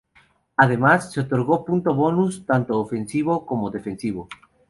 Además 0.57 1.11
"se 1.11 1.19
otorgó 1.19 1.63
punto 1.63 1.93
bonus" 1.93 2.43
tanto 2.43 2.79
ofensivo 2.79 3.45
como 3.45 3.69
defensivo. 3.69 4.27